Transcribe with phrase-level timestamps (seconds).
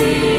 [0.00, 0.29] see.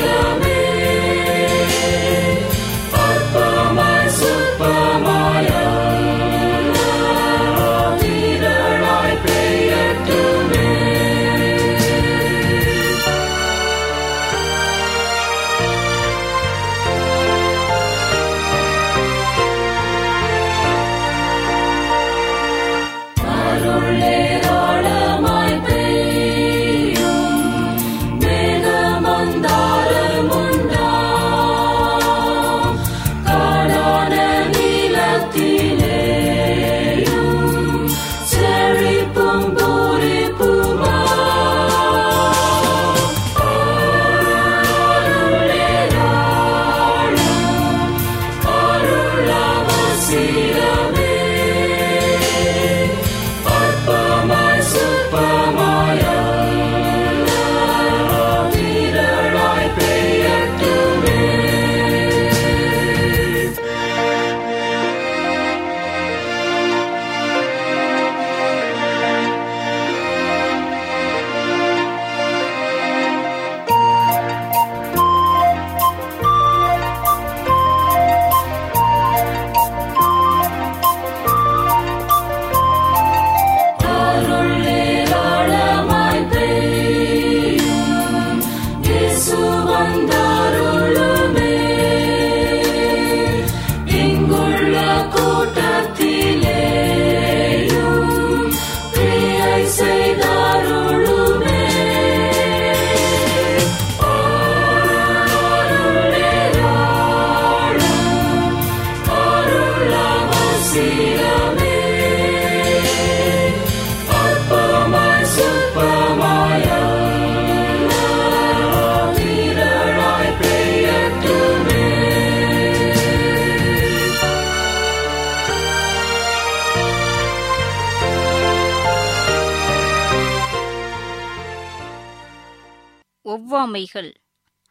[133.84, 134.12] ஒவ்வாமைகள்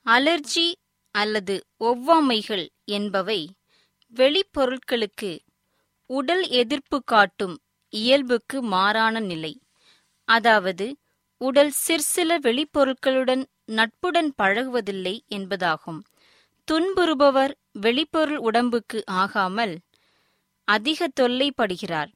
[0.06, 0.72] allergy
[1.14, 3.40] அல்லது ஒவ்வாமைகள் என்பவை
[4.12, 5.30] வெளிப்பொருட்களுக்கு
[6.10, 7.56] உடல் எதிர்ப்பு காட்டும்
[7.92, 9.52] இயல்புக்கு மாறான நிலை.
[10.28, 10.86] அதாவது
[11.40, 16.00] உடல் சிற்சில வெளிப்பொருட்களுடன் நட்புடன் பழகுவதில்லை என்பதாகும்.
[16.68, 19.74] துன்புறுபவர் வெளிப்பொருள் உடம்புக்கு ஆகாமல்
[20.68, 22.10] அதிக தொல்லைப்படுகிறார்.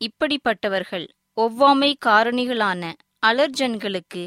[0.00, 1.06] இப்படிப்பட்டவர்கள்
[1.36, 2.82] ஒவ்வாமை காரணிகளான
[3.26, 4.24] அலர்ஜன்களுக்கு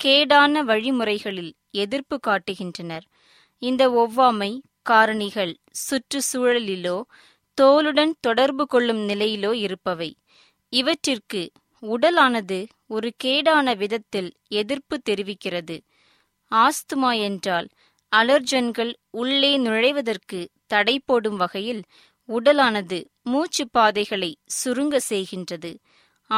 [0.00, 3.06] கேடான வழிமுறைகளில் எதிர்ப்பு காட்டுகின்றனர்.
[3.62, 4.52] இந்த ஒவ்வாமை
[4.90, 5.52] காரணிகள்
[5.82, 6.96] சுற்றுச்சூழலிலோ
[7.58, 10.10] தோலுடன் தொடர்பு கொள்ளும் நிலையிலோ இருப்பவை.
[10.72, 11.42] இவற்றிற்கு
[11.82, 15.76] உடலானது ஒரு கேடான விதத்தில் எதிர்ப்பு தெரிவிக்கிறது.
[16.52, 17.68] ஆஸ்துமா என்றால்
[18.12, 21.82] அலர்ஜன்கள் உள்ளே நுழைவதற்கு தடை போடும் வகையில்
[22.28, 24.30] உடலானது மூச்சு பாதைகளை
[24.64, 25.70] சுருங்க செய்கின்றது.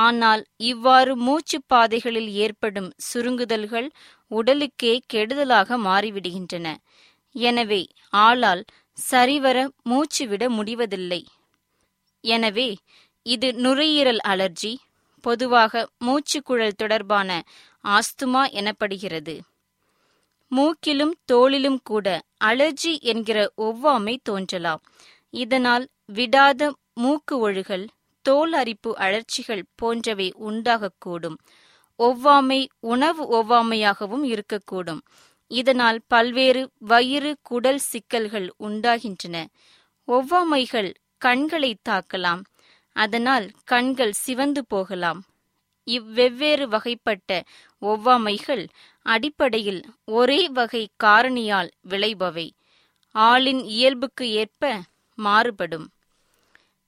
[0.02, 3.88] ஆனால் இவ்வாறு மூச்சு பாதைகளில் ஏற்படும் சுருங்குதல்கள்
[4.31, 6.67] உடலுக்கே கெடுதலாக மாறிவிடுகின்றன.
[7.35, 7.82] எனவே
[8.23, 8.62] ஆளால்
[8.99, 11.23] சரிவர மூச்சு விட முடிவதில்லை.
[12.25, 12.69] எனவே
[13.26, 14.73] இது நுரையீரல் அலர்ஜி
[15.25, 17.31] பொதுவாக மூச்சுக்குழல் தொடர்பான
[17.85, 19.35] ஆஸ்துமா எனப்படுகிறது.
[20.52, 22.08] மூக்கிலும் தோளிலும் கூட
[22.44, 24.82] அலர்ஜி என்கிற ஒவ்வாமை தோன்றலாம்.
[25.35, 26.62] இதனால் விடாத
[26.94, 27.87] மூக்கு ஒழுகல்
[28.25, 31.37] தோல் அரிப்பு அழற்சிகள் போன்றவை உண்டாகக்கூடும்.
[31.99, 35.03] ஒவ்வாமை உணவு ஒவ்வாமையாகவும் இருக்கக்கூடும்.
[35.50, 39.37] இதனால் பல்வேறு வயிறு குடல் சிக்கல்கள் உண்டாகின்றன.
[40.09, 42.43] ஒவ்வாமைகள் கண்களை தாக்கலாம்.
[42.97, 45.20] அதனால் கண்கள் சிவந்து போகலாம்.
[45.87, 47.32] இவ்வெவ்வேறு வகைப்பட்ட
[47.82, 48.65] ஒவ்வாமைகள்
[49.06, 52.47] அடிப்படையில் ஒரே வகை காரணியால் விளைபவை.
[53.15, 54.81] ஆளின் இயல்புக்கு ஏற்ப
[55.19, 55.87] மாறுபடும்.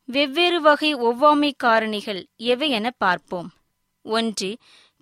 [0.09, 3.49] வெவ்வேறு வகை ஒவ்வாமை காரணிகள் எவை என பார்ப்போம்.
[4.03, 4.51] ஒன்று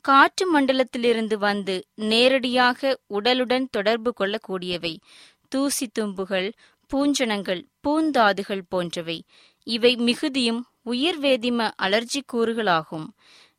[0.05, 4.97] காற்று மண்டலத்திலிருந்து வந்து நேரடியாக உடலுடன் தொடர்பு கொள்ளக்கூடியவை.
[5.49, 6.53] தூசி தும்புகள்
[6.91, 9.19] பூஞ்சனங்கள் பூந்தாதுகள் போன்றவை.
[9.67, 13.06] இவை மிகுதியும் உயிர்வேதிம அலர்ஜி கூறுகளாகும்.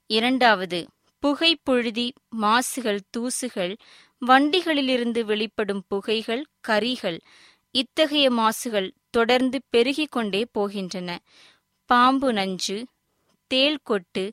[0.09, 0.79] இரண்டாவது
[1.23, 2.07] புகை புழுதி
[2.41, 3.75] மாசுகள் தூசுகள்
[4.21, 7.19] வண்டிகளிலிருந்து வெளிப்படும் புகைகள் கரிகள்.
[7.75, 11.09] இத்தகைய மாசுகள் தொடர்ந்து பெருகிக் கொண்டே போகின்றன.
[11.89, 12.77] பாம்பு நஞ்சு
[13.51, 14.23] தேள் கொட்டு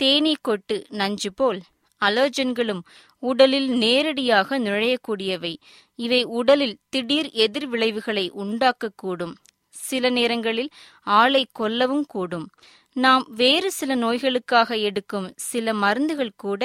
[0.00, 1.60] தேனீ கொட்டு நஞ்சு போல்
[2.00, 2.80] அலர்ஜன்களும்
[3.22, 5.52] உடலில் நேரடியாக நுழையக்கூடியவை.
[5.98, 9.34] இவை உடலில் திடீர் எதிர்விளைவுகளை உண்டாக்கக்கூடும்.
[9.74, 10.70] சில நேரங்களில்
[11.02, 12.48] ஆளை கொல்லவும் கூடும்.
[12.96, 16.62] நாம் வேறு சில நோய்களுக்காக எடுக்கும் சில மருந்துகள் கூட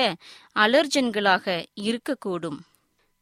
[0.56, 1.46] அலர்ஜன்களாக
[1.82, 2.60] இருக்கக்கூடும்.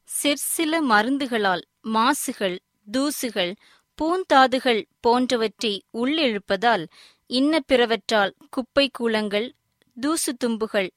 [0.10, 2.58] சிற்சில மருந்துகளால் மாசுகள்
[2.92, 3.54] தூசுகள்
[4.00, 6.84] பூந்தாதுகள் போன்றவற்றை உள்ளிழுப்பதால்
[7.30, 9.48] இன்ன பிறவற்றால் குப்பை கூலங்கள்
[9.98, 10.90] தூசு தும்புகள்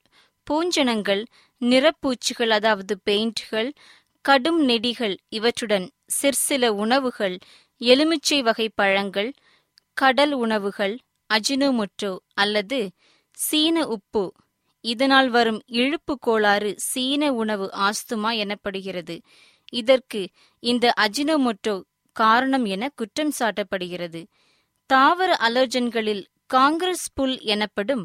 [0.46, 1.22] பூஞ்சனங்கள்
[1.62, 3.70] நிறப்பூச்சிகள் அதாவது பெயிண்ட்கள்
[4.24, 7.36] கடும் நெடிகள் இவற்றுடன் சிற்சில உணவுகள்
[7.80, 9.30] எலுமிச்சை வகை பழங்கள்
[9.96, 10.94] கடல் உணவுகள்
[11.30, 12.78] அஜினோமொட்டோ அல்லது
[13.38, 14.24] சீன உப்பு.
[14.84, 19.16] இதனால் வரும் இழுப்பு கோளாறு சீன உணவு ஆஸ்துமா எனப்படுகிறது.
[19.72, 20.20] இதற்கு
[20.62, 21.74] இந்த அஜினோமோட்டோ
[22.16, 24.22] காரணம் என குற்றம் சாட்டப்படுகிறது.
[24.90, 28.04] தாவர அலர்ஜன்களில் காங்கிரஸ் புல் எனப்படும்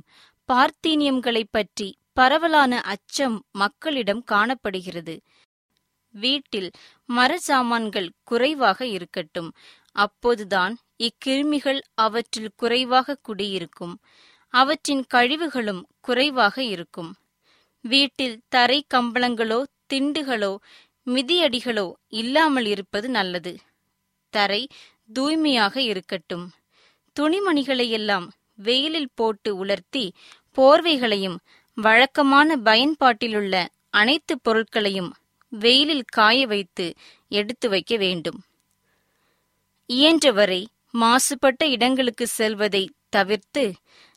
[0.50, 5.16] பார்த்தீனியம்களை பற்றி பரவலான அச்சம் மக்களிடம் காணப்படுகிறது.
[6.16, 6.70] வீட்டில்
[7.10, 9.50] மர சாமான்கள் குறைவாக இருக்கட்டும்.
[9.96, 10.74] அப்போதுதான்
[11.04, 13.96] இக்கிருமிகள் அவற்றில் குறைவாக குடியிருக்கும்.
[14.54, 17.12] அவற்றின் கழிவுகளும் குறைவாக இருக்கும்.
[17.86, 19.60] வீட்டில் தரை கம்பளங்களோ
[19.94, 20.54] திண்டுகளோ
[21.08, 23.54] மிதியடிகளோ இல்லாமல் இருப்பது நல்லது.
[24.34, 24.68] தரை
[25.14, 26.46] தூய்மையாக இருக்கட்டும்.
[27.16, 30.06] துணிமணிகளையெல்லாம் வெயிலில் போட்டு உலர்த்தி
[30.58, 31.38] போர்வைகளையும்
[31.78, 33.56] வழக்கமான பயன்பாட்டிலுள்ள
[33.90, 35.12] அனைத்து பொருட்களையும்
[35.52, 36.94] வெயிலில் காய வைத்து
[37.32, 38.40] எடுத்து வைக்க வேண்டும்.
[39.90, 40.62] இயன்றவரை
[40.94, 43.64] மாசுபட்ட இடங்களுக்கு செல்வதை தவிர்த்து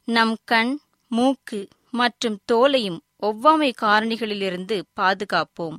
[0.09, 0.73] நம் கண்
[1.11, 1.61] மூக்கு
[1.91, 5.79] மற்றும் தோலையும் ஒவ்வாமை காரணிகளிலிருந்து பாதுகாப்போம்.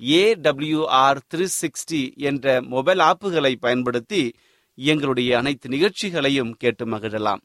[0.00, 4.34] A W R three sixty என்ற மொபைல் ஆப்புகளை பயன்படுத்தி
[4.74, 7.38] எங்களுடைய அனைத்து நிகழ்ச்சிகளையும் கேட்டு மகிழலாம்.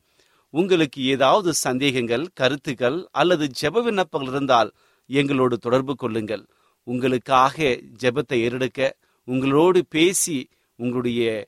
[0.50, 4.72] உங்களுக்கு ஏதாவது சந்தேகங்கள் கருத்துக்கள் அல்லது ஜெப விண்ணப்பங்கள் இருந்தால்
[5.06, 6.46] எங்களோடு தொடர்பு கொள்ளுங்கள்.
[6.84, 8.92] உங்களுக்காக ஜெபத்தை ஏறெடுக்க
[9.24, 11.48] உங்களோடு பேசி உங்களுடைய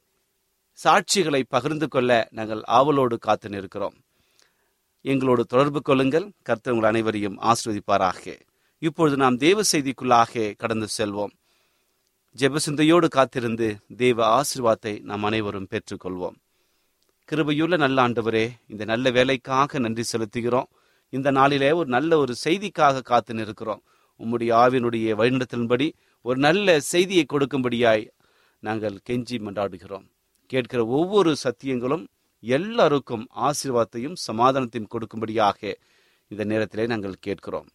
[0.83, 3.95] சாட்சிகளை பகிர்ந்து கொள்ள நாங்கள் ஆவலோடு காத்து நிற்கிறோம்.
[5.01, 6.31] எங்களோடு தொடர்பு கொள்ளுங்கள்.
[6.43, 8.37] கர்த்தர் உங்கள் அனைவரையும் ஆஸ்வதிப்பாராக
[8.83, 11.31] இப்பொழுது நாம் தேவ செய்திக்குள்ளாக கடந்து செல்வோம்.
[12.37, 16.35] ஜெபசிந்தையோடு காத்திருந்து தேவ ஆசிர்வாதத்தை நாம் அனைவரும் பெற்றுக்கொள்வோம்.
[17.31, 20.65] கிருபையுள்ள நல்ல ஆண்டவரே இந்த நல்ல வேலைக்காக நன்றி செலுத்துகிறோம்.
[21.09, 23.83] இந்த நாளிலே ஒரு நல்ல ஒரு செய்திக்காக காத்து நிற்கிறோம்.
[24.19, 28.09] உம்முடைய ஆவினுடைய வழிநடத்தின்படி ஒரு நல்ல செய்தியை கொடுக்கும்படியாய்
[28.59, 30.05] நாங்கள் கெஞ்சி மன்றாடுகிறோம்.
[30.45, 32.05] கேட்கிற ஒவ்வொரு சத்தியங்களும்
[32.39, 35.73] எல்லாருக்கும் ஆசீர்வாதத்தையும் சமாதானத்தையும் கொடுக்கும்படியாக
[36.27, 37.69] இந்த நேரத்திலே நாங்கள் கேட்கிறோம்.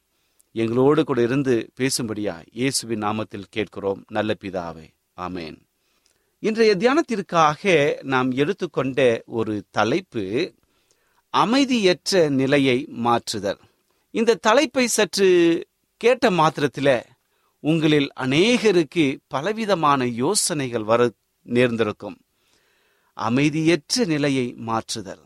[0.57, 4.05] எங்களோடு கூட இருந்து பேசும்படியா இயேசுவின் நாமத்தில் கேட்கிறோம்.
[4.09, 4.91] நல்ல பிதாவே.
[5.17, 5.57] ஆமேன்.
[6.39, 10.55] இன்றைய தியானத்திற்காக நாம் எடுத்துக்கொண்ட ஒரு தலைப்பு
[11.31, 13.59] அமைதியற்ற நிலையை மாற்றுதல்.
[14.11, 15.29] இந்த தலைப்பை சற்று
[15.97, 17.03] கேட்ட மாத்திரத்தில்
[17.61, 22.21] உங்களில் அநேகருக்கு பலவிதமான யோசனைகள் வர நேர்ந்திருக்கும்.
[23.13, 25.25] அமைதியற்ற நிலையை மாற்றுதல்.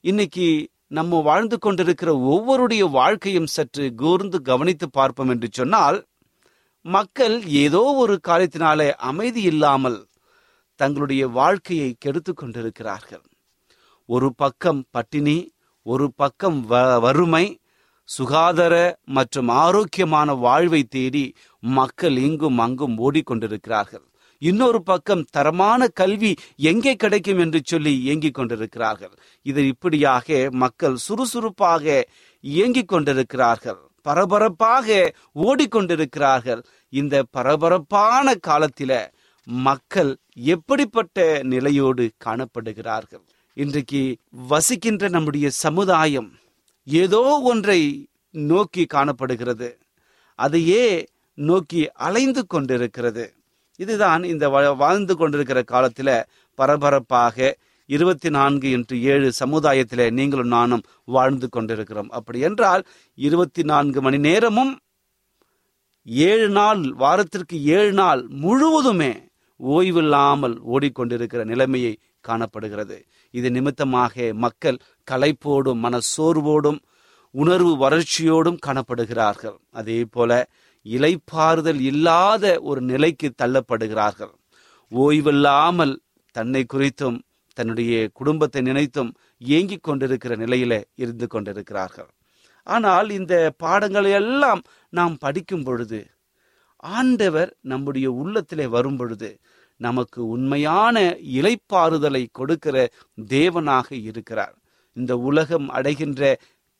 [0.00, 5.98] இன்னைக்கு நம்ம வாழ்ந்து கொண்டிருக்கிற ஒவ்வொருடைய வாழ்க்கையும் சற்று கூர்ந்து கவனித்து பார்ப்போம் என்று சொன்னால்
[6.84, 9.98] மக்கள் ஏதோ ஒரு காரியத்தினாலே அமைதி இல்லாமல்
[10.80, 13.24] தங்களுடைய வாழ்க்கையை கெடுத்து கொண்டிருக்கிறார்கள்.
[14.08, 15.38] ஒரு பக்கம் பட்டினி
[15.86, 16.58] ஒரு பக்கம்
[17.04, 17.44] வறுமை
[18.08, 21.24] சுகாதார மற்றும் ஆரோக்கியமான வாழ்வை தேடி
[21.62, 24.06] மக்கள் இங்கும் அங்கும் ஓடிக்கொண்டிருக்கிறார்கள்.
[24.48, 26.30] இன்னொரு பக்கம் தரமான கல்வி
[26.70, 29.14] எங்கே கிடைக்கும் என்று சொல்லி இயங்கிக் கொண்டிருக்கிறார்கள்.
[29.46, 31.84] இது இப்படியாக மக்கள் சுறுசுறுப்பாக
[32.44, 33.80] இயங்கிக் கொண்டிருக்கிறார்கள்.
[34.06, 34.86] பரபரப்பாக
[35.34, 38.92] ஓடிக்கொண்டிருக்கிறார்கள் இந்த பரபரப்பான காலத்தில
[39.46, 40.10] மக்கள்
[40.54, 43.24] எப்படிப்பட்ட நிலையோடு காணப்படுகிறார்கள்?
[43.56, 44.02] இன்றைக்கு
[44.48, 46.30] வசிக்கின்ற நம்முடைய சமுதாயம்
[46.86, 47.22] ஏதோ
[47.52, 47.80] ஒன்றை
[48.30, 49.70] நோக்கி காணப்படுகிறது.
[50.38, 50.84] அதையே
[51.38, 53.24] நோக்கி அலைந்து கொண்டிருக்கிறது.
[53.76, 56.22] இதுதான் இந்த வாழ்ந்து கொண்டிருக்கிற காலத்துல
[56.54, 62.10] பரபரப்பாக இருபத்தி நான்கு இன்று ஏழு சமுதாயத்தில் நீங்களும் நானும் வாழ்ந்து கொண்டிருக்கிறோம்.
[62.10, 62.82] அப்படி என்றால்
[63.14, 64.78] இருபத்தி நான்கு மணி நேரமும்
[66.04, 69.12] ஏழு நாள் வாரத்திற்கு ஏழு நாள் முழுவதுமே
[69.60, 73.04] ஓய்வில்லாமல் ஓடிக்கொண்டிருக்கிற நிலைமையை காணப்படுகிறது.
[73.30, 74.78] இது நிமித்தமாக மக்கள்
[75.10, 76.78] களைப்போடும் மன சோர்வோடும்
[77.30, 79.56] உணர்வு வறட்சியோடும் காணப்படுகிறார்கள்.
[79.70, 80.48] அதே போல
[80.86, 84.34] இலைப்பாறுதல் இல்லாத ஒரு நிலைக்கு தள்ளப்படுகிறார்கள்.
[84.92, 85.94] ஓய்வில்லாமல்
[86.36, 87.18] தன்னை குறித்தும்
[87.56, 92.10] தன்னுடைய குடும்பத்தை நினைத்தும் இயங்கிக் கொண்டிருக்கிற நிலையில இருந்து கொண்டிருக்கிறார்கள்.
[92.66, 96.00] ஆனால் இந்த பாடங்களை எல்லாம் நாம் படிக்கும் பொழுது
[96.76, 99.30] ஆண்டவர் நம்முடைய உள்ளத்திலே வரும் பொழுது
[99.80, 100.96] நமக்கு உண்மையான
[101.38, 102.76] இலைப்பாறுதலை கொடுக்கிற
[103.28, 104.56] தேவனாக இருக்கிறார்.
[104.96, 106.22] இந்த உலகம் அடைகின்ற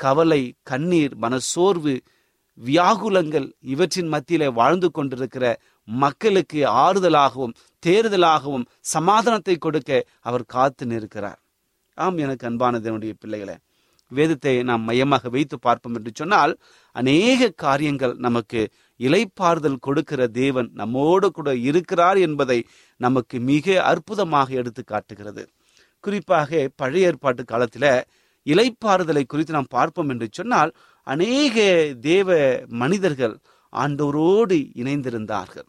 [0.01, 1.95] கவலை கண்ணீர் மனசோர்வு
[2.59, 5.45] வியாகுலங்கள் இவற்றின் மத்தியிலே வாழ்ந்து கொண்டிருக்கிற
[5.89, 9.91] மக்களுக்கு ஆறுதலாகவும் தேர்தலாகவும் சமாதானத்தை கொடுக்க
[10.21, 11.39] அவர் காத்து நிற்கிறார்.
[11.99, 13.57] ஆம் எனக்கு அன்பானதனுடைய பிள்ளைகளை
[14.11, 16.53] வேதத்தை நாம் மையமாக வைத்து பார்ப்போம் என்று சொன்னால்
[16.97, 18.61] அநேக காரியங்கள் நமக்கு
[19.01, 22.59] இலைப்பாறுதல் கொடுக்கிற தேவன் நம்மோடு கூட இருக்கிறார் என்பதை
[23.01, 25.45] நமக்கு மிக அற்புதமாக எடுத்து காட்டுகிறது.
[26.05, 27.91] குறிப்பாக பழைய ஏற்பாட்டு காலத்தில்
[28.47, 30.71] இலைப்பாறுதலை குறித்து நாம் பார்ப்போம் என்று சொன்னால்
[31.03, 31.57] அநேக
[32.01, 33.39] தேவ மனிதர்கள்
[33.73, 35.69] ஆண்டவரோடு இணைந்திருந்தார்கள்.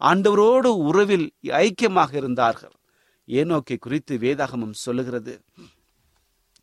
[0.00, 2.72] ஆண்டவரோடு உறவில் ஐக்கியமாக இருந்தார்கள்.
[3.26, 5.42] ஏனோக்கை குறித்து வேதாகமம் சொல்லுகிறது.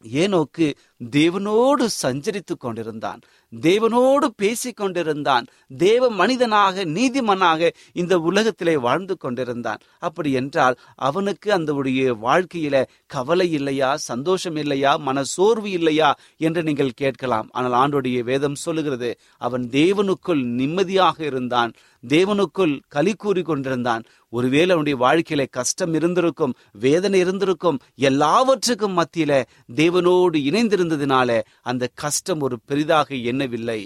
[0.03, 0.73] ஏனோக்கு
[1.09, 3.19] தேவனோடு சஞ்சரித்து கொண்டிருந்தான்.
[3.53, 5.45] தேவனோடு பேசிக் கொண்டிருந்தான்
[5.77, 9.81] தேவ மனிதனாக நீதிமனாக இந்த உலகத்திலே வாழ்ந்து கொண்டிருந்தான்.
[9.99, 12.75] அப்படி என்றால் அவனுக்கு அந்த உடைய வாழ்க்கையில
[13.05, 17.49] கவலை இல்லையா சந்தோஷம் இல்லையா மன சோர்வு இல்லையா என்று நீங்கள் கேட்கலாம்.
[17.51, 19.11] ஆனால் ஆண்டுடைய வேதம் சொல்லுகிறது
[19.41, 21.73] அவன் தேவனுக்குள் நிம்மதியாக இருந்தான்
[22.03, 29.31] தேவனுக்குள் களி கூறி கொண்டிருந்தான் ஒருவேளை அவனுடைய வாழ்க்கையில கஷ்டம் இருந்திருக்கும் வேதனை இருந்திருக்கும் எல்லாவற்றுக்கும் மத்தியில
[29.75, 33.81] தேவனோடு இணைந்திருந்ததினால அந்த கஷ்டம் ஒரு பெரிதாக எண்ணவில்லை.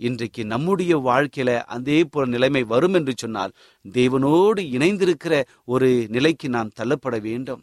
[0.00, 3.52] இன்றைக்கு நம்முடைய வாழ்க்கையில அதே போல நிலைமை வரும் என்று சொன்னால்
[3.84, 5.34] தேவனோடு இணைந்திருக்கிற
[5.72, 7.62] ஒரு நிலைக்கு நாம் தள்ளப்பட வேண்டும்.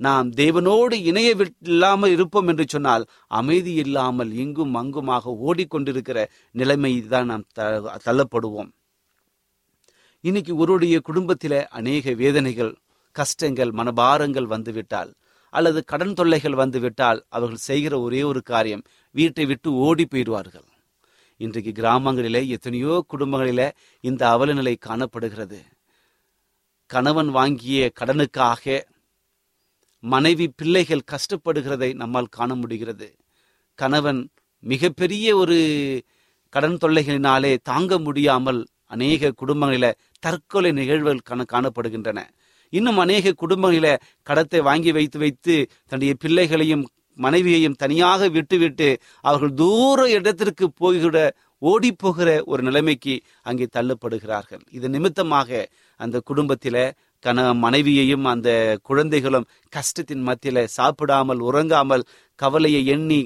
[0.00, 1.28] நாம் தேவனோடு இணைய
[1.70, 3.04] இல்லாமல் இருப்போம் என்று சொன்னால்
[3.40, 6.18] அமைதி இல்லாமல் இங்கும் அங்குமாக ஓடிக்கொண்டிருக்கிற
[6.60, 7.46] நிலைமை தான் நாம்
[8.06, 8.70] தள்ளப்படுவோம்.
[10.24, 12.72] இன்னைக்கு ஒருடைய குடும்பத்தில அநேக வேதனைகள்
[13.16, 15.12] கஷ்டங்கள் மனபாரங்கள் வந்துவிட்டால்
[15.56, 18.84] அல்லது கடன் தொல்லைகள் வந்துவிட்டால் அவர்கள் செய்கிற ஒரே ஒரு காரியம்
[19.14, 20.66] வீட்டை விட்டு ஓடி போயிடுவார்கள்.
[21.40, 23.68] இன்றைக்கு கிராமங்களிலே எத்தனையோ குடும்பங்களிலே
[24.04, 25.60] இந்த அவலநிலை காணப்படுகிறது.
[26.90, 28.64] கணவன் வாங்கிய கடனுக்காக
[30.04, 33.08] மனைவி பிள்ளைகள் கஷ்டப்படுகிறதை நம்மால் காண முடிகிறது.
[33.78, 34.20] கணவன்
[34.64, 35.58] மிகப்பெரிய ஒரு
[36.54, 38.60] கடன் தொல்லைகளினாலே தாங்க முடியாமல்
[38.94, 39.86] அநேக குடும்பங்களில
[40.24, 42.18] தற்கொலை நிகழ்வுகள் காணப்படுகின்றன.
[42.70, 43.88] இன்னும் அநேக குடும்பங்களில
[44.30, 45.56] கடத்தை வாங்கி வைத்து வைத்து
[45.88, 46.84] தன்னுடைய பிள்ளைகளையும்
[47.18, 48.88] மனைவியையும் தனியாக விட்டுவிட்டு
[49.20, 54.62] அவர்கள் தூர இடத்திற்கு போகிற ஓடி போகிற ஒரு நிலைமைக்கு அங்கே தள்ளப்படுகிறார்கள்.
[54.70, 56.76] இது நிமித்தமாக அந்த குடும்பத்தில
[57.22, 62.04] கண மனைவியையும் அந்த குழந்தைகளும் கஷ்டத்தின் மத்தியில சாப்பிடாமல் உறங்காமல்
[62.34, 63.20] கவலையை எண்ணி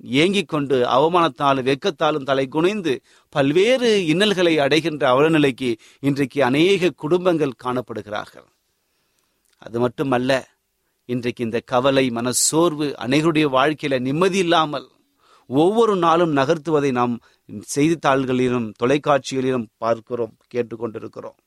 [0.00, 2.92] ஏங்கிக் கொண்டு அவமானத்தாலும் வெக்கத்தாலும் தலை குனிந்து
[3.28, 5.70] பல்வேறு இன்னல்களை அடைகின்ற அவலநிலைக்கு
[6.00, 8.48] இன்றைக்கு அநேக குடும்பங்கள் காணப்படுகிறார்கள்.
[9.66, 10.32] அது மட்டுமல்ல
[11.08, 14.86] இன்றைக்கு இந்த கவலை மனசோர்வு அனைவருடைய வாழ்க்கையில நிம்மதி இல்லாமல்
[15.50, 17.14] ஒவ்வொரு நாளும் நகர்த்துவதை நாம்
[17.74, 21.38] செய்தித்தாள்களிலும் தொலைக்காட்சிகளிலும் பார்க்கிறோம் கேட்டுக்கொண்டிருக்கிறோம்.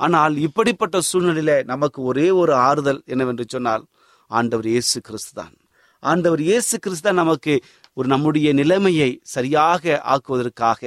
[0.00, 3.84] ஆனால் இப்படிப்பட்ட சூழ்நிலையில நமக்கு ஒரே ஒரு ஆறுதல் என்னவென்று சொன்னால்
[4.30, 5.54] ஆண்டவர் இயேசு கிறிஸ்து தான்.
[6.02, 7.54] ஆண்டவர் இயேசு கிறிஸ்து தான் நமக்கு
[7.96, 10.80] ஒரு நம்முடைய நிலைமையை சரியாக ஆக்குவதற்காக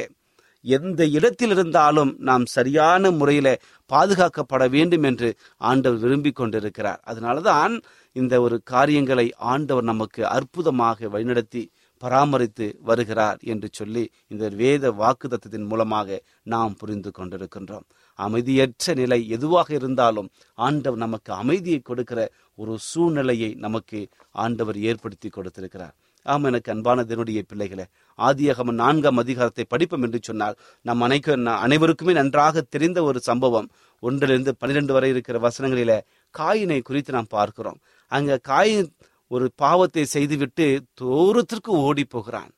[0.62, 3.48] எந்த இடத்தில் இருந்தாலும் நாம் சரியான முறையில
[3.92, 7.02] பாதுகாக்கப்பட வேண்டும் என்று ஆண்டவர் விரும்பி கொண்டிருக்கிறார்.
[7.08, 11.64] அதனாலதான் இந்த ஒரு காரியங்களை ஆண்டவர் நமக்கு அற்புதமாக வழிநடத்தி
[11.98, 17.86] பராமரித்து வருகிறார் என்று சொல்லி இந்த வேத வாக்குதத்தின் மூலமாக நாம் புரிந்து கொண்டிருக்கின்றோம்.
[18.20, 25.96] அமைதியற்ற நிலை எதுவாக இருந்தாலும் ஆண்டவர் நமக்கு அமைதியை கொடுக்கிற ஒரு சூழ்நிலையை நமக்கு ஆண்டவர் ஏற்படுத்தி கொடுத்திருக்கிறார்.
[26.26, 27.86] ஆமாம் எனக்கு அன்பான தினுடைய பிள்ளைகளை
[28.18, 30.56] ஆதியகம நான்காம் அதிகாரத்தை படிப்போம் என்று சொன்னால்
[30.86, 31.32] நம் அனைக்கு
[31.66, 33.68] அனைவருக்குமே நன்றாக தெரிந்த ஒரு சம்பவம்.
[34.04, 35.92] ஒன்றிலிருந்து பனிரெண்டு வரை இருக்கிற வசனங்களில
[36.36, 37.80] காயினை குறித்து நாம் பார்க்கிறோம்.
[38.12, 38.90] அங்க காயின்
[39.32, 40.68] ஒரு பாவத்தை செய்துவிட்டு
[41.02, 42.52] தூரத்திற்கு ஓடி போகிறான்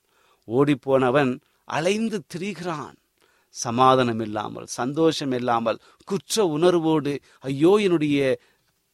[0.48, 1.32] ஓடி போனவன்
[1.68, 2.96] அலைந்து திரிகிறான்.
[3.54, 7.12] சமாதானம் இல்லாமல் சந்தோஷம் இல்லாமல் குற்ற உணர்வோடு
[7.50, 8.18] ஐயோ என்னுடைய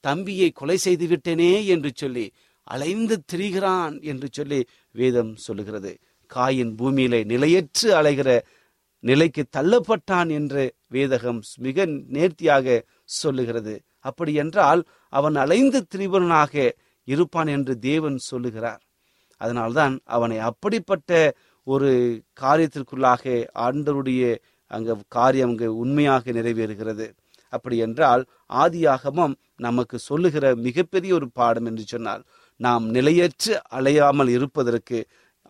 [0.05, 2.27] தம்பியை கொலை செய்து விட்டேனே என்று சொல்லி
[2.67, 4.61] அலைந்து திரிகிறான் என்று சொல்லி
[4.95, 5.93] வேதம் சொல்லுகிறது.
[6.35, 8.31] காயின் பூமியிலே நிலையற்று அலைகிற
[9.05, 12.67] நிலைக்கு தள்ளப்பட்டான் என்று வேதகம் மிக நேர்த்தியாக
[13.19, 13.75] சொல்லுகிறது.
[14.01, 16.55] அப்படி என்றால் அவன் அலைந்து திரிவனாக
[17.09, 18.81] இருப்பான் என்று தேவன் சொல்லுகிறார்.
[19.41, 21.11] அதனால்தான் அவனை அப்படிப்பட்ட
[21.67, 21.91] ஒரு
[22.41, 23.23] காரியத்திற்குள்ளாக
[23.59, 24.23] ஆண்டருடைய
[24.71, 27.07] அங்க காரியம் அங்கு உண்மையாக நிறைவேறுகிறது.
[27.53, 28.23] அப்படி என்றால்
[28.55, 32.23] ஆதியாகமம் நமக்கு சொல்லுகிற மிகப்பெரிய ஒரு பாடம் என்று சொன்னால்
[32.61, 34.99] நாம் நிலையற்று அலையாமல் இருப்பதற்கு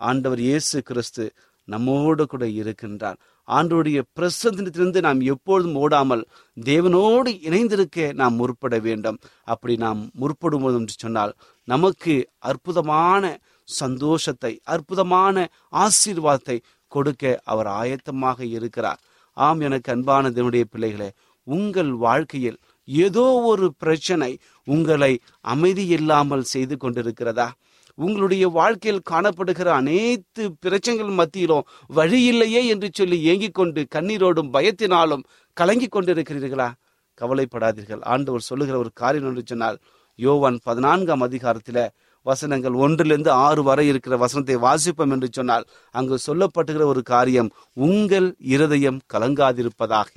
[0.08, 1.24] ஆண்டவர் இயேசு கிறிஸ்து
[1.68, 3.18] நம்மோடு கூட இருக்கின்றார்.
[3.48, 6.22] ஆண்டோடைய பிரசந்தினத்திலிருந்து நாம் எப்பொழுதும் ஓடாமல்
[6.56, 9.18] தேவனோடு இணைந்திருக்க நாம் முற்பட வேண்டும்.
[9.44, 11.34] அப்படி நாம் முற்படும்போது என்று சொன்னால்
[11.68, 12.14] நமக்கு
[12.50, 13.24] அற்புதமான
[13.68, 15.46] சந்தோஷத்தை அற்புதமான
[15.84, 16.56] ஆசீர்வாதத்தை
[16.92, 19.00] கொடுக்க அவர் ஆயத்தமாக இருக்கிறார்.
[19.36, 21.10] ஆம் எனக்கு அன்பான தேவனுடைய பிள்ளைகளே
[21.46, 24.30] உங்கள் வாழ்க்கையில் ஏதோ ஒரு பிரச்சனை
[24.66, 27.48] உங்களை அமைதி இல்லாமல் செய்து கொண்டிருக்கிறதா?
[27.98, 35.22] உங்களுடைய வாழ்க்கையில் காணப்படுகிற அனைத்து பிரச்சனைகள் மத்தியிலும் வழி இல்லையே என்று சொல்லி ஏங்கிக் கொண்டு கண்ணீரோடும் பயத்தினாலும்
[35.56, 36.68] கலங்கி கொண்டிருக்கிறீர்களா?
[37.20, 38.02] கவலைப்படாதீர்கள்.
[38.04, 39.78] ஆண்டவர் சொல்லுகிற ஒரு காரியம் என்று சொன்னால்
[40.18, 41.82] யோவான் பதினான்காம் அதிகாரத்தில்
[42.26, 49.00] வசனங்கள் ஒன்றிலிருந்து ஆறு வரை இருக்கிற வசனத்தை வாசிப்போம் என்று சொன்னால் அங்கு சொல்லப்பட்டுகிற ஒரு காரியம் உங்கள் இருதயம்
[49.14, 50.12] கலங்காதிருப்பதாக.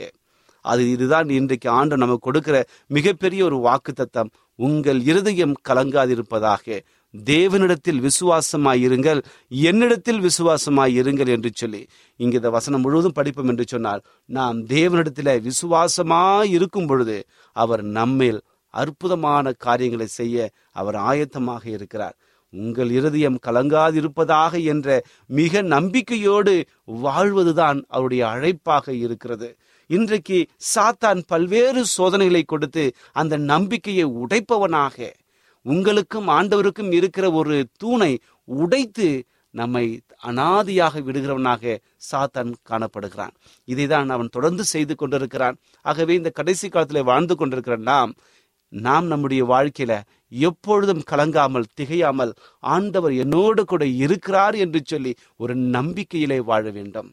[0.65, 6.79] அது இதுதான் இன்றைக்கு ஆண்டு நமக்கு கொடுக்கிற மிகப்பெரிய ஒரு வாக்கு தத்தம் உங்கள் இருதயம் கலங்காதிருப்பதாக.
[7.13, 9.19] தேவனிடத்தில் விசுவாசமாயிருங்கள்
[9.61, 11.81] என்னிடத்தில் விசுவாசமாயிருங்கள் என்று சொல்லி
[12.19, 17.17] இங்கு இந்த வசனம் முழுவதும் படிப்போம் என்று சொன்னால் நாம் தேவனிடத்தில் விசுவாசமாய் இருக்கும் பொழுது
[17.55, 18.41] அவர் நம்மேல்
[18.73, 22.15] அற்புதமான காரியங்களை செய்ய அவர் ஆயத்தமாக இருக்கிறார்.
[22.53, 24.87] உங்கள் இருதயம் கலங்காதிருப்பதாக என்ற
[25.29, 26.53] மிக நம்பிக்கையோடு
[27.01, 29.49] வாழ்வதுதான் அவருடைய அழைப்பாக இருக்கிறது.
[29.89, 30.37] இன்றைக்கு
[30.75, 34.97] சாத்தான் பல்வேறு சோதனைகளை கொடுத்து அந்த நம்பிக்கையை உடைப்பவனாக
[35.65, 38.11] உங்களுக்கும் ஆண்டவருக்கும் இருக்கிற ஒரு தூணை
[38.47, 39.07] உடைத்து
[39.53, 39.85] நம்மை
[40.23, 41.77] அனாதியாக விடுகிறவனாக
[42.11, 43.33] சாத்தான் காணப்படுகிறான்.
[43.67, 45.55] இதைதான் அவன் தொடர்ந்து செய்து கொண்டிருக்கிறான்.
[45.85, 48.13] ஆகவே இந்த கடைசி காலத்தில் வாழ்ந்து கொண்டிருக்கிற நாம்
[48.73, 49.93] நாம் நம்முடைய வாழ்க்கையில
[50.29, 52.31] எப்பொழுதும் கலங்காமல் திகையாமல்
[52.63, 57.09] ஆண்டவர் என்னோடு கூட இருக்கிறார் என்று சொல்லி ஒரு நம்பிக்கையிலே வாழ வேண்டும்.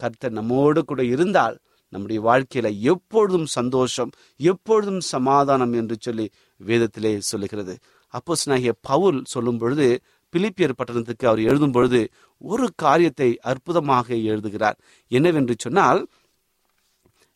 [0.00, 1.56] கர்த்தர் நம்மோடு கூட இருந்தால்
[1.92, 6.26] நம்முடைய வாழ்க்கையில எப்பொழுதும் சந்தோஷம் எப்பொழுதும் சமாதானம் என்று சொல்லி
[6.66, 7.78] வேதத்திலே சொல்லுகிறது.
[8.14, 10.00] அப்போஸ் நாகிய பவுல் சொல்லும் பொழுது
[10.32, 14.78] பிலிப்பியர் பட்டணத்துக்கு அவர் எழுதும் பொழுது ஒரு காரியத்தை அற்புதமாக எழுதுகிறார்.
[15.08, 16.06] என்னவென்று சொன்னால்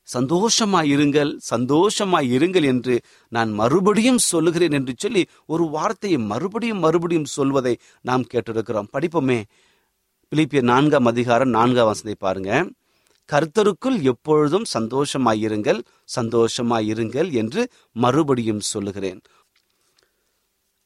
[0.02, 7.78] சந்தோஷமாய் இருங்கள் சந்தோஷமாய் இருங்கள் என்று நான் மறுபடியும் சொல்லுகிறேன் என்று சொல்லி ஒரு வார்த்தையை மறுபடியும் மறுபடியும் சொல்வதை
[8.00, 8.88] நாம் கேட்டிருக்கிறோம்.
[8.92, 9.42] படிப்போமே.
[10.32, 12.50] பிலிப்பியர் நான்காம் அதிகாரம் நான்காம் வசதை பாருங்க.
[13.28, 15.80] கர்த்தருக்குள் எப்பொழுதும் சந்தோஷமாயிருங்கள்
[16.16, 17.62] சந்தோஷமாயிருங்கள் என்று
[18.04, 19.20] மறுபடியும் சொல்லுகிறேன்.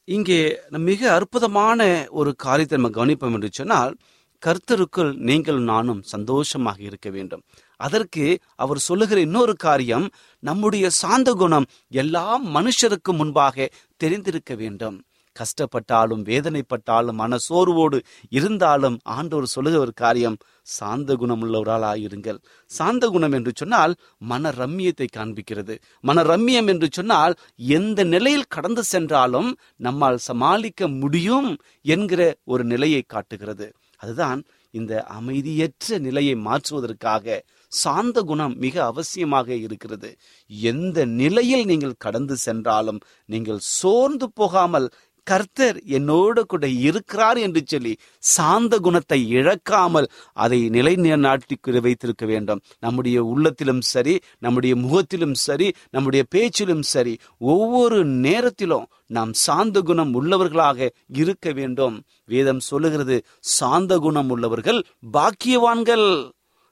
[0.08, 0.40] இங்கே
[0.88, 1.80] மிக அற்புதமான
[2.20, 3.94] ஒரு காரியத்தை நம்ம கவனிப்போம் என்று சொன்னால்
[4.42, 7.42] கர்த்தருக்குள் நீங்கள் நானும் சந்தோஷமாக இருக்க வேண்டும்.
[7.80, 8.24] அதற்கு
[8.64, 10.06] அவர் சொல்லுகிற இன்னொரு காரியம்
[10.42, 11.66] நம்முடைய சாந்த குணம்
[12.02, 13.66] எல்லா மனுஷருக்கு முன்பாக
[14.00, 14.96] தெரிந்திருக்க வேண்டும்.
[15.38, 17.98] கஷ்டப்பட்டாலும் வேதனைப்பட்டாலும் மன சோர்வோடு
[18.30, 22.38] இருந்தாலும் ஆண்டவர் சொல்லுகிற ஒரு காரியம் சாந்த குணம் உள்ளவராயிருங்கள்
[22.70, 23.94] சாந்த குணம் என்று சொன்னால்
[24.30, 25.74] மன ரம்மியத்தை காண்பிக்கிறது.
[26.04, 27.34] மன ரம்மியம் என்று சொன்னால்
[27.78, 29.50] எந்த நிலையில் கடந்து சென்றாலும்
[29.86, 31.50] நம்மால் சமாளிக்க முடியும்
[31.86, 33.68] என்கிற ஒரு நிலையை காட்டுகிறது.
[33.96, 34.40] அதுதான்
[34.74, 37.36] இந்த அமைதியற்ற நிலையை மாற்றுவதற்காக
[37.72, 40.10] சாந்த குணம் மிக அவசியமாக இருக்கிறது.
[40.50, 44.86] எந்த நிலையில் நீங்கள் கடந்து சென்றாலும் நீங்கள் சோர்ந்து போகாமல்
[45.26, 47.92] கர்த்தர் என்னோடு கூட இருக்கிறார் என்று சொல்லி
[48.34, 52.62] சாந்த குணத்தை இழக்காமல் அதை நிலைநாட்டி வைத்திருக்க வேண்டும்.
[52.78, 57.14] நம்முடைய உள்ளத்திலும் சரி நம்முடைய முகத்திலும் சரி நம்முடைய பேச்சிலும் சரி
[57.52, 60.88] ஒவ்வொரு நேரத்திலும் நாம் சாந்த குணம் உள்ளவர்களாக
[61.20, 61.96] இருக்க வேண்டும்.
[62.24, 63.18] வேதம் சொல்லுகிறது
[63.56, 64.80] சாந்த குணம் உள்ளவர்கள்
[65.12, 66.08] பாக்கியவான்கள்.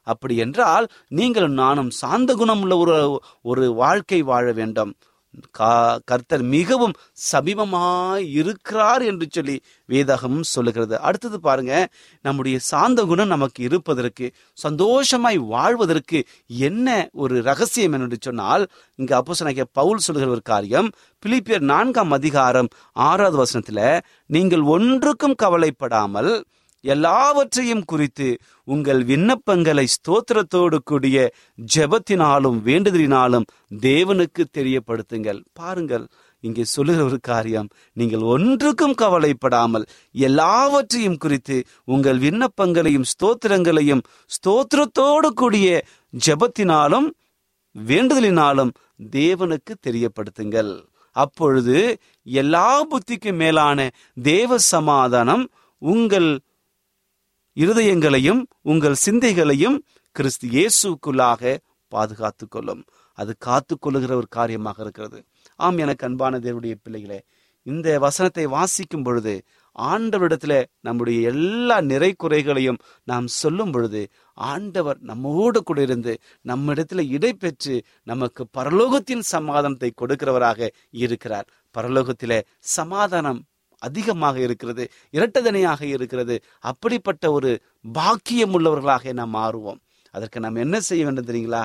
[0.07, 0.87] அப்படி என்றால்
[1.19, 2.97] நீங்கள் நானும் சாந்த குணம் உள்ள ஒரு
[3.43, 4.93] ஒரு வாழ்க்கை வாழ வேண்டும்.
[6.05, 6.95] கர்த்தர் மிகவும்
[7.33, 11.01] சமீபமாய் இருக்கிறார் என்று சொல்லி வேதகம் சொல்லுகிறது.
[11.01, 11.89] அடுத்தது பாருங்க
[12.23, 19.35] நம்முடைய சாந்த குணம் நமக்கு இருப்பதற்கு சந்தோஷமாய் வாழ்வதற்கு என்ன ஒரு ரகசியம் என்று சொன்னால் இங்க அப்போ
[19.73, 20.93] பவுல் சொல்லுகிற ஒரு காரியம்
[21.27, 26.45] பிலிப்பியர் நான்காம் அதிகாரம் ஆறாவது வசனத்துல நீங்கள் ஒன்றுக்கும் கவலைப்படாமல்
[26.85, 28.29] எல்லாவற்றையும் குறித்து
[28.69, 31.17] உங்கள் விண்ணப்பங்களை ஸ்தோத்திரத்தோடு கூடிய
[31.75, 33.49] ஜெபத்தினாலும் வேண்டுதலினாலும்
[33.87, 35.41] தேவனுக்கு தெரியப்படுத்துங்கள்.
[35.53, 36.07] பாருங்கள்
[36.45, 39.85] இங்கே சொல்லுகிற ஒரு காரியம் நீங்கள் ஒன்றுக்கும் கவலைப்படாமல்
[40.29, 41.57] எல்லாவற்றையும் குறித்து
[41.95, 44.03] உங்கள் விண்ணப்பங்களையும் ஸ்தோத்திரங்களையும்
[44.37, 45.69] ஸ்தோத்திரத்தோடு கூடிய
[46.15, 47.09] ஜெபத்தினாலும்
[47.77, 48.73] வேண்டுதலினாலும்
[49.13, 50.73] தேவனுக்கு தெரியப்படுத்துங்கள்.
[51.17, 51.79] அப்பொழுது
[52.27, 53.79] எல்லா புத்திக்கும் மேலான
[54.23, 55.45] தேவ சமாதானம்
[55.83, 56.29] உங்கள்
[57.57, 59.79] இருதயங்களையும் உங்கள் சிந்தைகளையும்
[60.17, 61.57] கிறிஸ்து இயேசுக்குள்ளாக
[61.93, 62.83] பாதுகாத்து கொள்ளும்
[63.19, 65.19] அது காத்து கொள்ளுகிற ஒரு காரியமாக இருக்கிறது.
[65.57, 67.19] ஆம் எனக்கு அன்பான தேவனுடைய பிள்ளைகளே
[67.67, 69.35] இந்த வசனத்தை வாசிக்கும் பொழுது
[69.79, 74.03] ஆண்டவரிடத்துல நம்முடைய எல்லா நிறை குறைகளையும் நாம் சொல்லும் பொழுது
[74.35, 76.13] ஆண்டவர் நம்மோடு கூட இருந்து
[76.45, 81.49] நம்மிடத்துல இடைபெற்று நமக்கு பரலோகத்தின் சமாதானத்தை கொடுக்கிறவராக இருக்கிறார்.
[81.75, 83.41] பரலோகத்திலே சமாதானம்
[83.87, 84.85] அதிகமாக இருக்கிறது
[85.17, 86.37] இரட்டதனையாக இருக்கிறது.
[86.73, 87.53] அப்படிப்பட்ட ஒரு
[87.99, 89.81] பாக்கியம் உள்ளவர்களாக நாம் மாறுவோம்.
[90.15, 91.65] அதற்கு நாம் என்ன செய்ய வேண்டும் தெரியுங்களா?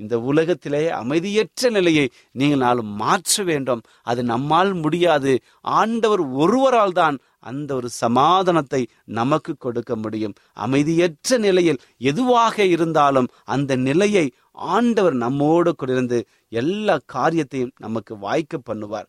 [0.00, 2.06] இந்த உலகத்திலே அமைதியற்ற நிலையை
[2.40, 3.82] நீங்கள் நாளும் மாற்ற வேண்டும்.
[4.10, 5.32] அது நம்மால் முடியாது.
[5.76, 7.16] ஆண்டவர் ஒருவரால் தான்
[7.50, 8.80] அந்த ஒரு சமாதானத்தை
[9.18, 10.34] நமக்கு கொடுக்க முடியும்.
[10.66, 14.26] அமைதியற்ற நிலையில் எதுவாக இருந்தாலும் அந்த நிலையை
[14.72, 16.18] ஆண்டவர் நம்மோடு கொண்டிருந்து
[16.62, 19.08] எல்லா காரியத்தையும் நமக்கு வாய்க்க பண்ணுவார்.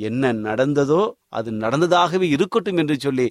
[0.00, 3.26] என்ன நடந்ததோ அது நடந்ததாகவே இருக்கட்டும் என்று சொல்லி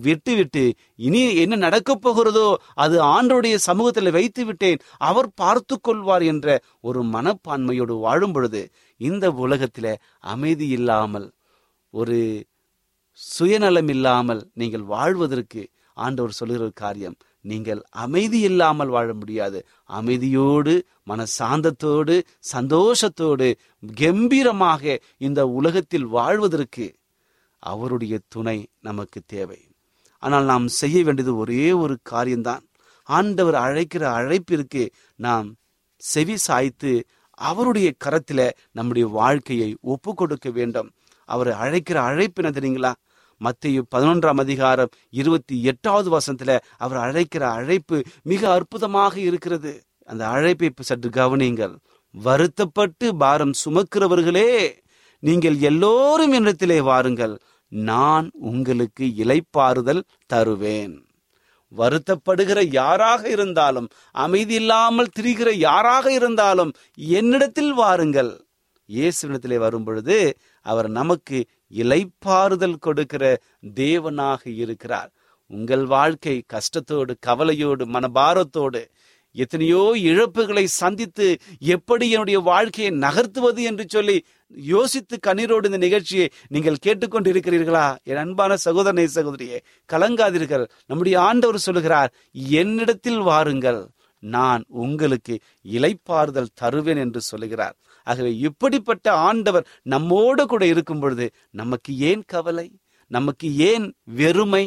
[0.00, 0.64] விட்டு விட்டு
[1.06, 7.96] இனி என்ன நடக்கப் போகிறதோ அது ஆண்டோடைய சமூகத்தில் வைத்து விட்டேன் அவர் பார்த்து கொள்வார் என்ற ஒரு மனப்பான்மையோடு
[8.06, 8.62] வாழும் பொழுது
[9.00, 9.92] இந்த உலகத்தில்
[10.34, 11.28] அமைதி இல்லாமல்
[11.94, 12.18] ஒரு
[13.20, 15.62] சுயநலம் இல்லாமல் நீங்கள் வாழ்வதற்கு
[15.96, 17.16] ஆண்டவர் சொல்கிற காரியம்.
[17.50, 19.58] நீங்கள் அமைதி இல்லாமல் வாழ முடியாது.
[19.98, 22.16] அமைதியோடு மன சாந்தத்தோடு
[22.54, 23.48] சந்தோஷத்தோடு
[23.96, 24.82] கம்பீரமாக
[25.26, 26.86] இந்த உலகத்தில் வாழ்வதற்கு
[27.62, 29.60] அவருடைய துணை நமக்கு தேவை.
[30.22, 32.64] ஆனால் நாம் செய்ய வேண்டியது ஒரே ஒரு காரியம்தான்.
[33.08, 34.82] ஆண்டவர் அழைக்கிற அழைப்பிற்கு
[35.18, 35.48] நாம்
[36.02, 36.92] செவி சாய்த்து
[37.40, 40.90] அவருடைய கரத்தில் நம்முடைய வாழ்க்கையை ஒப்பு கொடுக்க வேண்டும்.
[41.28, 42.92] அவர் அழைக்கிற அழைப்பு என்ன தெரியுங்களா?
[43.44, 46.50] மத்திய பதினொன்றாம் அதிகாரம் இருபத்தி எட்டாவது வசனத்துல
[46.84, 49.72] அவர் அழைக்கிற அழைப்பு மிக அற்புதமாக இருக்கிறது.
[50.10, 51.74] அந்த அழைப்பை சற்று கவனியுங்கள்.
[52.14, 54.50] வருத்தப்பட்டு பாரம் சுமக்கிறவர்களே
[55.22, 57.34] நீங்கள் எல்லோரும் என்னிடத்திலே வாருங்கள்.
[57.72, 60.02] நான் உங்களுக்கு இலைப்பாறுதல்
[60.32, 60.94] தருவேன்.
[61.72, 63.88] வருத்தப்படுகிற யாராக இருந்தாலும்
[64.24, 66.72] அமைதி இல்லாமல் திரிகிற யாராக இருந்தாலும்
[67.18, 68.32] என்னிடத்தில் வாருங்கள்.
[68.88, 70.16] இயேசுவிடத்திலே வரும் பொழுது
[70.66, 71.38] அவர் நமக்கு
[71.72, 73.24] இலைப்பாறுதல் கொடுக்கிற
[73.74, 75.10] தேவனாக இருக்கிறார்.
[75.50, 78.82] உங்கள் வாழ்க்கை கஷ்டத்தோடு கவலையோடு மனபாரத்தோடு
[79.36, 81.26] எத்தனையோ இழப்புகளை சந்தித்து
[81.58, 84.24] எப்படி என்னுடைய வாழ்க்கையை நகர்த்துவது என்று சொல்லி
[84.54, 87.86] யோசித்து கண்ணீரோடு இந்த நிகழ்ச்சியை நீங்கள் கேட்டுக்கொண்டிருக்கிறீர்களா?
[88.02, 89.58] என் அன்பான சகோதரனை சகோதரியே
[89.92, 90.66] கலங்காதீர்கள்.
[90.86, 93.88] நம்முடைய ஆண்டவர் சொல்லுகிறார் என்னிடத்தில் வாருங்கள்.
[94.18, 97.76] நான் உங்களுக்கு இலைப்பாறுதல் தருவேன் என்று சொல்லுகிறார்.
[98.06, 102.68] ஆகவே இப்படிப்பட்ட ஆண்டவர் நம்மோடு கூட இருக்கும் பொழுது நமக்கு ஏன் கவலை?
[103.10, 104.64] நமக்கு ஏன் வெறுமை?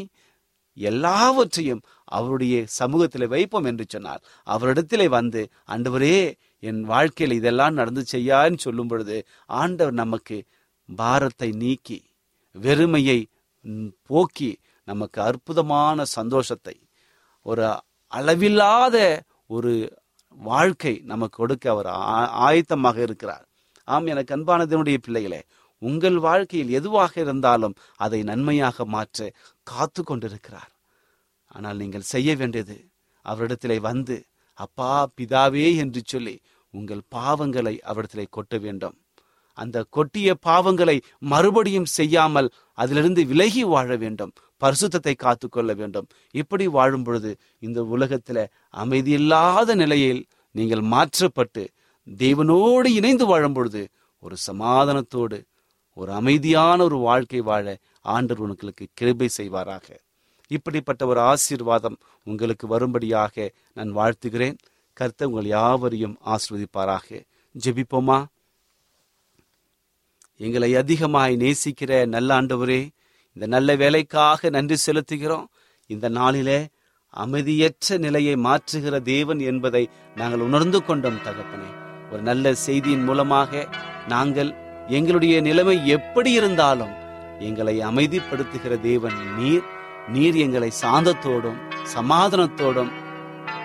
[0.78, 4.22] எல்லாவற்றையும் அவருடைய சமூகத்தில் வைப்போம் என்று சொன்னார்.
[4.48, 6.18] அவரிடத்திலே வந்து ஆண்டவரே
[6.64, 9.18] என் வாழ்க்கையில் இதெல்லாம் நடந்து செய்யான்னு சொல்லும் பொழுது
[9.62, 10.38] ஆண்டவர் நமக்கு
[10.90, 12.00] பாரத்தை நீக்கி
[12.56, 13.20] வெறுமையை
[14.02, 14.52] போக்கி
[14.88, 16.76] நமக்கு அற்புதமான சந்தோஷத்தை
[17.46, 17.66] ஒரு
[18.12, 18.98] அளவில்லாத
[19.48, 19.74] ஒரு
[20.38, 23.48] வாழ்க்கை நமக்கு கொடுக்க அவர் ஆ- ஆயத்தமாக இருக்கிறார்.
[23.84, 25.44] ஆம் எனக்கு அன்பானதனுடைய பிள்ளைகளே
[25.80, 29.32] உங்கள் வாழ்க்கையில் எதுவாக இருந்தாலும் அதை நன்மையாக மாற்ற
[29.64, 30.72] காத்து கொண்டிருக்கிறார்.
[31.48, 32.88] ஆனால் நீங்கள் செய்ய வேண்டியது
[33.26, 38.98] அவரிடத்திலே வந்து அப்பா பிதாவே என்று சொல்லி உங்கள் பாவங்களை அவரிடத்திலே கொட்ட வேண்டும்.
[39.64, 40.96] அந்த கொட்டிய பாவங்களை
[41.32, 44.34] மறுபடியும் செய்யாமல் அதிலிருந்து விலகி வாழ வேண்டும்.
[44.62, 46.08] பரிசுத்தத்தை காத்து கொள்ள வேண்டும்.
[46.42, 48.44] இப்படி வாழும் பொழுது இந்த உலகத்தில்
[48.84, 50.22] அமைதியில்லாத நிலையில்
[50.56, 51.64] நீங்கள் மாற்றப்பட்டு
[52.08, 53.82] தேவனோடு இணைந்து வாழும் பொழுது
[54.26, 55.40] ஒரு சமாதானத்தோடு
[55.98, 57.66] ஒரு அமைதியான ஒரு வாழ்க்கை வாழ
[58.16, 59.88] ஆண்டர் உங்களுக்கு கிருபை செய்வாராக.
[60.52, 64.58] இப்படிப்பட்ட ஒரு ஆசீர்வாதம் உங்களுக்கு வரும்படியாக நான் வாழ்த்துகிறேன்.
[64.98, 67.08] கருத்தை உங்கள் யாவரையும் ஆசிர்வதிப்பாராக.
[67.56, 68.20] ஜெபிப்போமா?
[70.38, 72.90] எங்களை அதிகமாய் நேசிக்கிற நல்ல ஆண்டவரே
[73.34, 75.46] இந்த நல்ல வேலைக்காக நன்றி செலுத்துகிறோம்.
[75.88, 76.68] இந்த நாளிலே
[77.10, 81.70] அமைதியற்ற நிலையை மாற்றுகிற தேவன் என்பதை நாங்கள் உணர்ந்து கொண்டோம் தகப்பனே.
[82.12, 83.68] ஒரு நல்ல செய்தியின் மூலமாக
[84.08, 84.56] நாங்கள்
[84.88, 86.94] எங்களுடைய நிலைமை எப்படி இருந்தாலும்
[87.40, 89.64] எங்களை அமைதிப்படுத்துகிற தேவன் நீர்.
[90.08, 91.60] நீர் எங்களை சாந்தத்தோடும்
[91.96, 92.92] சமாதானத்தோடும்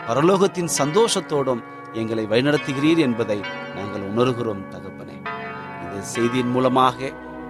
[0.09, 3.41] பரலோகத்தின் சந்தோஷத்தோடும் எங்களை வழிநடத்துகிறீர் என்பதை
[3.75, 5.02] நாங்கள் உணர்கிறோம் தகப்பன்.
[5.93, 6.99] இந்த செய்தியின் மூலமாக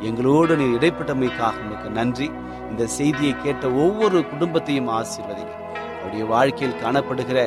[0.01, 2.27] எங்களோடு நீர் இடைப்பட்டமைக்காக உமக்கு நன்றி.
[2.71, 5.55] இந்த செய்தியை கேட்ட ஒவ்வொரு குடும்பத்தையும் ஆசீர்வதிங்க
[5.97, 7.39] அவருடைய வாழ்க்கையில் காணப்படுகிற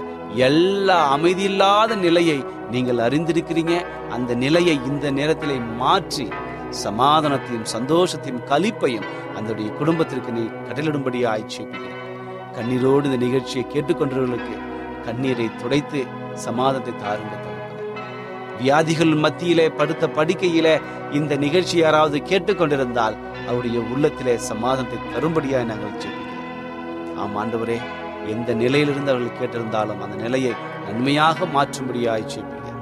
[0.47, 2.37] எல்லா அமைதியில்லாத நிலையை
[2.71, 3.73] நீங்கள் அறிந்திருக்கிறீங்க.
[4.09, 6.27] அந்த நிலையை இந்த நேரத்திலே மாற்றி
[6.83, 12.01] சமாதானத்தையும் சந்தோஷத்தையும் கலிப்பையும் அந்த குடும்பத்திற்கு நீ கடலிடும்படியாக ஆய்ச்சிப்பிக்கிறேன்
[12.57, 14.55] கண்ணீரோடு இந்த நிகழ்ச்சியை கேட்டுக்கொண்டவர்களுக்கு
[15.05, 16.01] கண்ணீரை துடைத்து
[16.45, 17.54] சமாதத்தை தாருங்க
[18.59, 20.67] வியாதிகள் மத்தியிலே படுத்த படுக்கையில
[21.17, 23.15] இந்த நிகழ்ச்சி யாராவது கேட்டுக்கொண்டிருந்தால்
[23.49, 27.17] அவருடைய உள்ளத்திலே சமாதானத்தை தரும்படியாக நாங்கள் ஜெபிக்கிறோம்.
[27.23, 27.77] ஆம் ஆண்டவரே
[28.33, 30.53] எந்த நிலையிலிருந்து அவர்கள் கேட்டிருந்தாலும் அந்த நிலையை
[30.87, 32.79] நன்மையாக மாற்றும்படியாய் ஜெபிக்கிறேன்.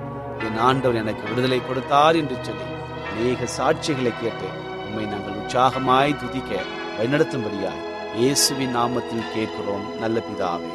[0.47, 2.67] என் ஆண்டவர் எனக்கு விடுதலை கொடுத்தார் என்று சொல்லி
[3.09, 4.47] அநேக சாட்சிகளை கேட்டு
[4.85, 6.51] உண்மை நாங்கள் உற்சாகமாய் துதிக்க
[6.97, 7.83] வழிநடத்தும்படியாய்
[8.21, 10.71] இயேசுவின் நாமத்தில் கேட்கிறோம் நல்ல பிதாவே.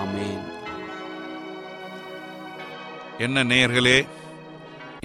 [0.00, 0.44] ஆமேன்.
[3.24, 3.98] என்ன நேயர்களே